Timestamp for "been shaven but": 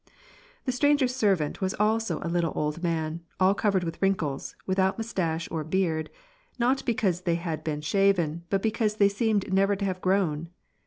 7.63-8.63